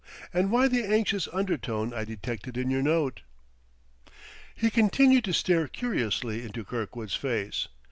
[0.33, 3.21] And why the anxious undertone I detected in your note?"
[4.55, 7.67] He continued to stare curiously into Kirkwood's face.